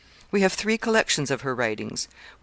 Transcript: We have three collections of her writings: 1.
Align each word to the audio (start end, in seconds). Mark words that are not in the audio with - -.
We 0.31 0.41
have 0.41 0.51
three 0.53 0.79
collections 0.79 1.29
of 1.29 1.41
her 1.41 1.53
writings: 1.53 2.07
1. 2.09 2.15